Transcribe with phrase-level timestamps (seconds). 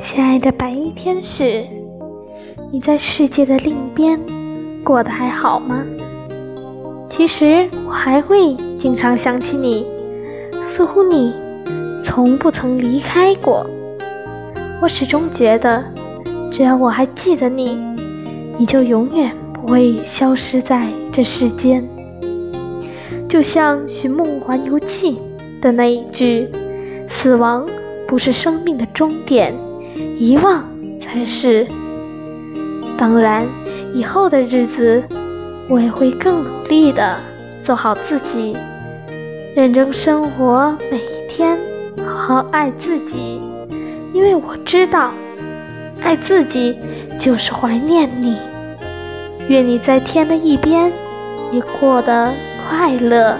[0.00, 1.62] 亲爱的白衣天使，
[2.72, 4.18] 你在世界的另一边
[4.82, 5.84] 过得还好吗？
[7.10, 9.86] 其实我还会经常想起你，
[10.64, 11.34] 似乎你
[12.02, 13.66] 从不曾离开过。
[14.80, 15.84] 我始终觉得，
[16.50, 17.78] 只要我还记得你，
[18.58, 21.86] 你就永远不会消失在这世间。
[23.28, 25.18] 就像《寻梦环游记》
[25.60, 26.48] 的那一句
[27.06, 27.68] ：“死亡
[28.08, 29.54] 不是生命的终点。”
[30.18, 30.64] 遗忘
[30.98, 31.66] 才是。
[32.96, 33.46] 当然，
[33.94, 35.02] 以后的日子，
[35.68, 37.16] 我也会更努力的
[37.62, 38.56] 做好自己，
[39.56, 41.58] 认真生活每一天，
[41.96, 43.40] 好好爱自己。
[44.12, 45.12] 因为我知道，
[46.02, 46.76] 爱自己
[47.18, 48.36] 就是怀念你。
[49.48, 50.92] 愿你在天的一边，
[51.50, 52.32] 也过得
[52.68, 53.36] 快乐。